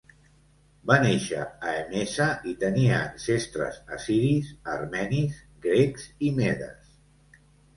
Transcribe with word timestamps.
Va 0.91 0.95
néixer 1.03 1.41
a 1.41 1.73
Emesa 1.81 2.27
i 2.53 2.55
tenia 2.63 2.95
ancestres 3.01 3.77
assiris, 3.99 4.49
armenis, 4.77 5.39
grecs 5.67 6.09
i 6.31 6.33
medes. 6.41 6.99